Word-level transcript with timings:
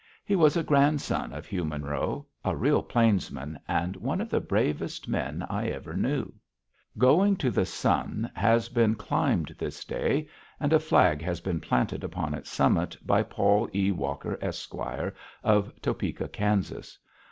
He 0.25 0.35
was 0.35 0.57
a 0.57 0.63
grandson 0.63 1.31
of 1.31 1.45
Hugh 1.45 1.63
Monroe, 1.63 2.25
a 2.43 2.55
real 2.55 2.81
plainsman, 2.81 3.59
and 3.67 3.95
one 3.97 4.19
of 4.19 4.31
the 4.31 4.39
bravest 4.39 5.07
men 5.07 5.45
I 5.47 5.67
ever 5.67 5.93
knew. 5.93 6.21
[Illustration: 6.23 6.39
GOING 6.97 7.35
TO 7.35 7.51
THE 7.51 7.65
SUN 7.67 7.91
MOUNTAIN] 7.91 8.07
Going 8.07 8.25
to 8.25 8.25
the 8.25 8.29
Sun 8.33 8.41
has 8.43 8.69
been 8.69 8.95
climbed 8.95 9.55
this 9.59 9.85
day, 9.85 10.27
and 10.59 10.73
a 10.73 10.79
flag 10.79 11.21
has 11.21 11.39
been 11.41 11.61
planted 11.61 12.03
upon 12.03 12.33
its 12.33 12.49
summit, 12.49 12.97
by 13.05 13.21
Paul 13.21 13.69
E. 13.75 13.91
Walker, 13.91 14.39
Esq., 14.41 14.73
of 15.43 15.79
Topeka, 15.83 16.29
Kansas. 16.29 16.97